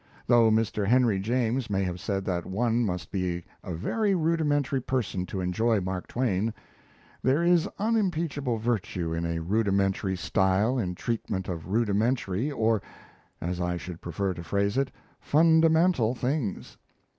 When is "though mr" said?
0.25-0.87